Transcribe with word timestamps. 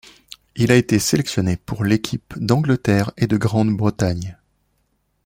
Il 0.55 0.71
a 0.71 0.77
été 0.77 0.97
sélectionné 0.97 1.57
pour 1.57 1.83
l'équipe 1.83 2.33
d'Angleterre 2.39 3.11
et 3.17 3.27
de 3.27 3.37
Grande-Bretagne. 3.37 4.35